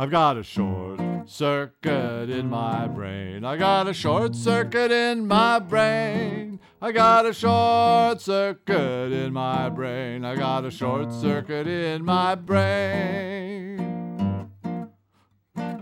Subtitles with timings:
[0.00, 3.44] I've got a short circuit in my brain.
[3.44, 6.60] I got a short circuit in my brain.
[6.80, 10.24] I got a short circuit in my brain.
[10.24, 13.76] I got a short circuit in my brain.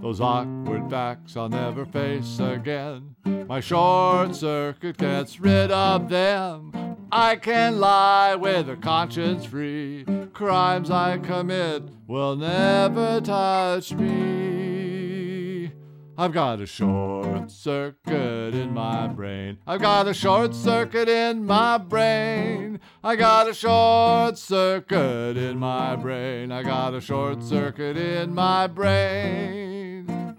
[0.00, 3.16] Those awkward facts I'll never face again.
[3.46, 6.72] My short circuit gets rid of them.
[7.12, 10.06] I can lie with a conscience free.
[10.36, 15.72] Crimes I commit will never touch me.
[16.18, 19.56] I've got a short circuit in my brain.
[19.66, 22.80] I've got a short circuit in my brain.
[23.02, 26.52] I got a short circuit in my brain.
[26.52, 30.36] I got a short circuit in my brain.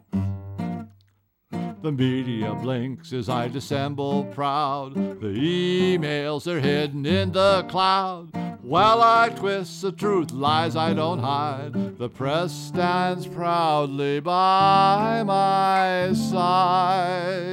[1.81, 4.93] The media blinks as I dissemble proud.
[4.93, 8.46] The emails are hidden in the cloud.
[8.67, 11.97] While I twist the truth, lies I don't hide.
[11.97, 17.47] The press stands proudly by my side.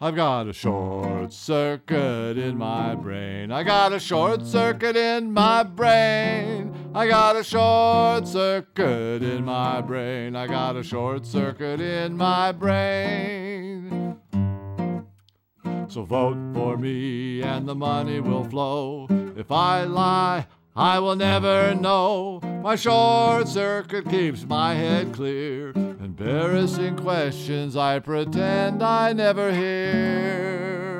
[0.00, 3.50] I've got a short circuit in my brain.
[3.50, 6.92] I got a short circuit in my brain.
[6.94, 10.36] I got a short circuit in my brain.
[10.36, 14.18] I got a short circuit in my brain.
[15.88, 19.08] So vote for me and the money will flow.
[19.42, 22.38] If I lie, I will never know.
[22.62, 25.70] My short circuit keeps my head clear.
[25.70, 30.92] Embarrassing questions I pretend I never hear.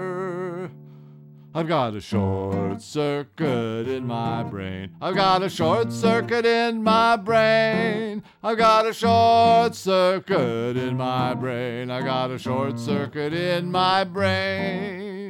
[1.55, 4.97] I've got a short circuit in my brain.
[5.01, 8.25] I've got a short circuit in my brain.
[8.43, 11.93] I've got a short circuit in my brain.
[11.93, 15.22] I've got a short circuit in my brain.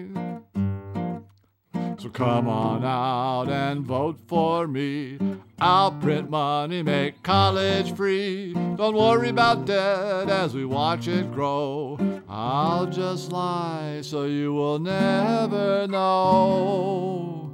[2.03, 5.21] So come on out and vote for me.
[5.61, 8.55] I'll print money, make college free.
[8.55, 11.97] Don't worry about debt as we watch it grow.
[12.29, 17.53] I'll just lie so you will never know.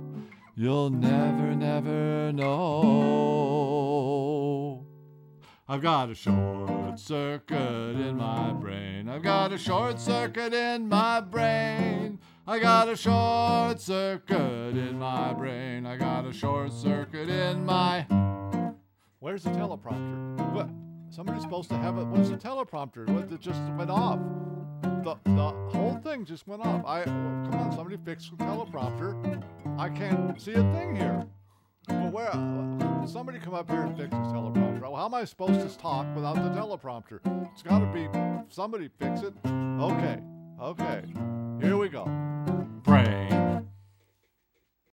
[0.56, 2.88] You'll never, never know.
[5.68, 9.10] I've got a short circuit in my brain.
[9.10, 11.87] I've got a short circuit in my brain.
[12.48, 15.84] I got a short circuit in my brain.
[15.84, 18.06] I got a short circuit in my.
[19.18, 20.54] Where's the teleprompter?
[20.54, 20.70] What?
[21.10, 22.06] Somebody's supposed to have it.
[22.06, 23.06] What's the teleprompter?
[23.10, 23.30] What?
[23.30, 24.18] It just went off.
[24.80, 26.86] The the whole thing just went off.
[26.86, 29.42] I come on, somebody fix the teleprompter.
[29.78, 31.26] I can't see a thing here.
[31.90, 33.06] Well, where?
[33.06, 34.80] Somebody come up here and fix this teleprompter.
[34.80, 37.20] Well, how am I supposed to talk without the teleprompter?
[37.52, 38.08] It's got to be
[38.48, 39.34] somebody fix it.
[39.44, 40.22] Okay,
[40.58, 41.04] okay.